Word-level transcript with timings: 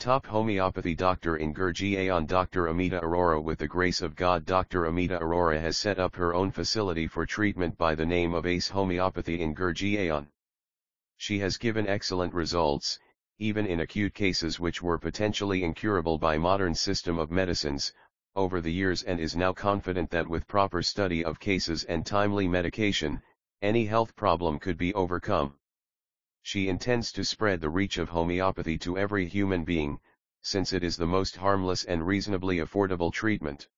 Top 0.00 0.24
homeopathy 0.24 0.94
doctor 0.94 1.36
in 1.36 1.52
Gurgaon 1.52 2.26
Dr. 2.26 2.68
Amita 2.68 3.02
Arora 3.02 3.38
With 3.38 3.58
the 3.58 3.68
grace 3.68 4.00
of 4.00 4.16
God 4.16 4.46
Dr. 4.46 4.86
Amita 4.86 5.18
Arora 5.18 5.60
has 5.60 5.76
set 5.76 5.98
up 5.98 6.16
her 6.16 6.32
own 6.32 6.50
facility 6.50 7.06
for 7.06 7.26
treatment 7.26 7.76
by 7.76 7.94
the 7.94 8.06
name 8.06 8.32
of 8.32 8.46
Ace 8.46 8.66
Homeopathy 8.66 9.42
in 9.42 9.54
Gurgaon. 9.54 10.28
She 11.18 11.38
has 11.40 11.58
given 11.58 11.86
excellent 11.86 12.32
results, 12.32 12.98
even 13.38 13.66
in 13.66 13.80
acute 13.80 14.14
cases 14.14 14.58
which 14.58 14.80
were 14.80 14.96
potentially 14.96 15.62
incurable 15.62 16.16
by 16.16 16.38
modern 16.38 16.74
system 16.74 17.18
of 17.18 17.30
medicines, 17.30 17.92
over 18.34 18.62
the 18.62 18.72
years 18.72 19.02
and 19.02 19.20
is 19.20 19.36
now 19.36 19.52
confident 19.52 20.08
that 20.08 20.26
with 20.26 20.48
proper 20.48 20.80
study 20.80 21.22
of 21.22 21.38
cases 21.38 21.84
and 21.84 22.06
timely 22.06 22.48
medication, 22.48 23.20
any 23.60 23.84
health 23.84 24.16
problem 24.16 24.58
could 24.58 24.78
be 24.78 24.94
overcome. 24.94 25.59
She 26.42 26.68
intends 26.68 27.12
to 27.12 27.24
spread 27.24 27.60
the 27.60 27.68
reach 27.68 27.98
of 27.98 28.08
homeopathy 28.08 28.78
to 28.78 28.96
every 28.96 29.28
human 29.28 29.64
being, 29.64 30.00
since 30.42 30.72
it 30.72 30.82
is 30.82 30.96
the 30.96 31.06
most 31.06 31.36
harmless 31.36 31.84
and 31.84 32.06
reasonably 32.06 32.56
affordable 32.56 33.12
treatment. 33.12 33.68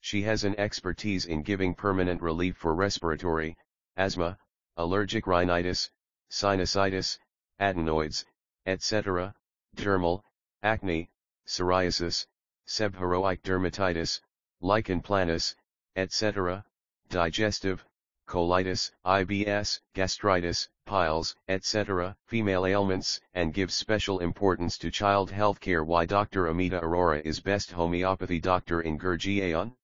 She 0.00 0.22
has 0.22 0.44
an 0.44 0.54
expertise 0.60 1.24
in 1.24 1.42
giving 1.42 1.74
permanent 1.74 2.22
relief 2.22 2.56
for 2.56 2.74
respiratory, 2.74 3.56
asthma, 3.96 4.38
allergic 4.76 5.26
rhinitis, 5.26 5.90
sinusitis, 6.30 7.18
adenoids, 7.58 8.24
etc., 8.66 9.34
dermal, 9.74 10.22
acne, 10.62 11.10
psoriasis, 11.46 12.26
seborrheic 12.66 13.42
dermatitis, 13.42 14.20
lichen 14.60 15.00
planus, 15.00 15.54
etc., 15.96 16.64
digestive, 17.08 17.84
colitis, 18.28 18.92
IBS, 19.06 19.80
gastritis, 19.94 20.68
piles, 20.84 21.34
etc., 21.48 22.16
female 22.26 22.66
ailments, 22.66 23.20
and 23.34 23.54
gives 23.54 23.74
special 23.74 24.20
importance 24.20 24.78
to 24.78 24.90
child 24.90 25.30
health 25.30 25.58
care. 25.58 25.82
Why 25.82 26.04
Dr. 26.04 26.46
Amita 26.46 26.80
Arora 26.80 27.20
is 27.24 27.40
best 27.40 27.72
homeopathy 27.72 28.38
doctor 28.38 28.82
in 28.82 28.98
Gurgaon? 28.98 29.74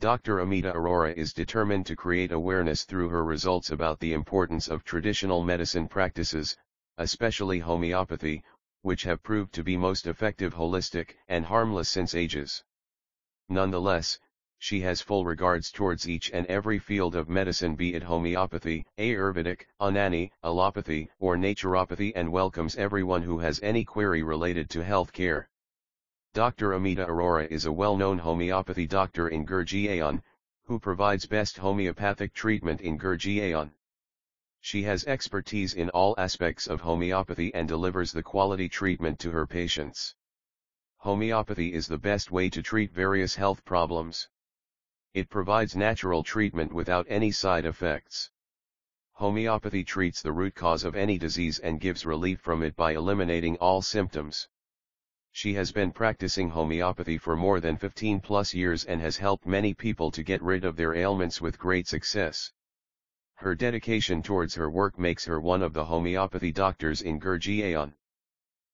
Dr. 0.00 0.40
Amita 0.40 0.72
Arora 0.72 1.14
is 1.14 1.32
determined 1.32 1.86
to 1.86 1.96
create 1.96 2.30
awareness 2.30 2.84
through 2.84 3.08
her 3.08 3.24
results 3.24 3.70
about 3.70 3.98
the 4.00 4.12
importance 4.12 4.68
of 4.68 4.84
traditional 4.84 5.42
medicine 5.42 5.88
practices, 5.88 6.56
especially 6.98 7.58
homeopathy, 7.58 8.44
which 8.82 9.04
have 9.04 9.22
proved 9.22 9.54
to 9.54 9.64
be 9.64 9.78
most 9.78 10.06
effective 10.06 10.52
holistic 10.52 11.14
and 11.28 11.46
harmless 11.46 11.88
since 11.88 12.14
ages. 12.14 12.62
Nonetheless, 13.48 14.18
she 14.64 14.80
has 14.80 15.02
full 15.02 15.26
regards 15.26 15.70
towards 15.70 16.08
each 16.08 16.30
and 16.30 16.46
every 16.46 16.78
field 16.78 17.14
of 17.14 17.28
medicine 17.28 17.74
be 17.76 17.94
it 17.94 18.02
homeopathy, 18.02 18.86
Ayurvedic, 18.96 19.66
Unani, 19.78 20.30
allopathy, 20.42 21.10
or 21.18 21.36
naturopathy 21.36 22.12
and 22.16 22.32
welcomes 22.32 22.74
everyone 22.76 23.20
who 23.20 23.38
has 23.38 23.60
any 23.62 23.84
query 23.84 24.22
related 24.22 24.70
to 24.70 24.82
health 24.82 25.12
care. 25.12 25.50
Dr. 26.32 26.72
Amita 26.72 27.04
Arora 27.04 27.46
is 27.48 27.66
a 27.66 27.72
well-known 27.72 28.16
homeopathy 28.16 28.86
doctor 28.86 29.28
in 29.28 29.44
Gurgaon, 29.44 30.22
who 30.62 30.80
provides 30.80 31.26
best 31.26 31.58
homeopathic 31.58 32.32
treatment 32.32 32.80
in 32.80 32.96
Gurgaon. 32.96 33.70
She 34.62 34.82
has 34.84 35.04
expertise 35.04 35.74
in 35.74 35.90
all 35.90 36.14
aspects 36.16 36.68
of 36.68 36.80
homeopathy 36.80 37.52
and 37.52 37.68
delivers 37.68 38.12
the 38.12 38.22
quality 38.22 38.70
treatment 38.70 39.18
to 39.18 39.30
her 39.30 39.46
patients. 39.46 40.14
Homeopathy 40.96 41.74
is 41.74 41.86
the 41.86 41.98
best 41.98 42.30
way 42.30 42.48
to 42.48 42.62
treat 42.62 42.90
various 42.90 43.34
health 43.34 43.62
problems. 43.66 44.30
It 45.14 45.30
provides 45.30 45.76
natural 45.76 46.24
treatment 46.24 46.72
without 46.72 47.06
any 47.08 47.30
side 47.30 47.64
effects. 47.64 48.32
Homeopathy 49.12 49.84
treats 49.84 50.20
the 50.20 50.32
root 50.32 50.56
cause 50.56 50.82
of 50.82 50.96
any 50.96 51.18
disease 51.18 51.60
and 51.60 51.80
gives 51.80 52.04
relief 52.04 52.40
from 52.40 52.64
it 52.64 52.74
by 52.74 52.94
eliminating 52.94 53.56
all 53.58 53.80
symptoms. 53.80 54.48
She 55.30 55.54
has 55.54 55.70
been 55.70 55.92
practicing 55.92 56.48
homeopathy 56.48 57.16
for 57.16 57.36
more 57.36 57.60
than 57.60 57.76
15 57.76 58.18
plus 58.18 58.52
years 58.54 58.84
and 58.84 59.00
has 59.00 59.16
helped 59.16 59.46
many 59.46 59.72
people 59.72 60.10
to 60.10 60.24
get 60.24 60.42
rid 60.42 60.64
of 60.64 60.74
their 60.74 60.96
ailments 60.96 61.40
with 61.40 61.60
great 61.60 61.86
success. 61.86 62.50
Her 63.34 63.54
dedication 63.54 64.20
towards 64.20 64.56
her 64.56 64.68
work 64.68 64.98
makes 64.98 65.24
her 65.26 65.40
one 65.40 65.62
of 65.62 65.74
the 65.74 65.84
homeopathy 65.84 66.50
doctors 66.50 67.02
in 67.02 67.20
Gurgaon. 67.20 67.94